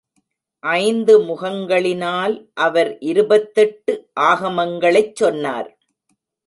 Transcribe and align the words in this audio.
ஐந்து 0.63 1.13
முகங்களினால் 1.21 2.33
அவர் 2.57 2.91
இருபத்தெட்டு 2.99 3.93
ஆகமங்களைச் 4.19 5.15
சொன்னார். 5.15 5.71